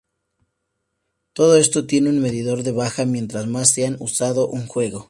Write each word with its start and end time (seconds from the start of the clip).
Todo 1.33 1.57
esto 1.57 1.85
tiene 1.85 2.09
un 2.09 2.21
medidor 2.21 2.63
que 2.63 2.71
baja 2.71 3.05
mientras 3.05 3.45
más 3.45 3.69
sean 3.69 3.97
usado 3.99 4.49
en 4.51 4.65
juego. 4.65 4.99